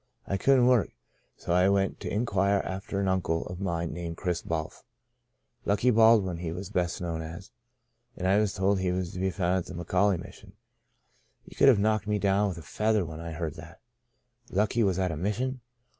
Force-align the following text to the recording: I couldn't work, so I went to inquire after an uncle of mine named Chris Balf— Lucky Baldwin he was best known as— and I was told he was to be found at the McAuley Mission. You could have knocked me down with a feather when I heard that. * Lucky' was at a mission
I 0.25 0.35
couldn't 0.35 0.65
work, 0.65 0.89
so 1.37 1.53
I 1.53 1.69
went 1.69 1.99
to 1.99 2.11
inquire 2.11 2.59
after 2.65 2.99
an 2.99 3.07
uncle 3.07 3.45
of 3.45 3.59
mine 3.61 3.93
named 3.93 4.17
Chris 4.17 4.41
Balf— 4.41 4.81
Lucky 5.63 5.91
Baldwin 5.91 6.37
he 6.37 6.51
was 6.51 6.71
best 6.71 7.01
known 7.01 7.21
as— 7.21 7.51
and 8.17 8.27
I 8.27 8.39
was 8.39 8.55
told 8.55 8.79
he 8.79 8.91
was 8.91 9.13
to 9.13 9.19
be 9.19 9.29
found 9.29 9.57
at 9.59 9.65
the 9.67 9.75
McAuley 9.75 10.17
Mission. 10.19 10.53
You 11.45 11.55
could 11.55 11.67
have 11.67 11.77
knocked 11.77 12.07
me 12.07 12.17
down 12.17 12.47
with 12.49 12.57
a 12.57 12.63
feather 12.63 13.05
when 13.05 13.19
I 13.19 13.33
heard 13.33 13.53
that. 13.57 13.79
* 14.15 14.49
Lucky' 14.49 14.81
was 14.83 14.97
at 14.97 15.11
a 15.11 15.15
mission 15.15 15.61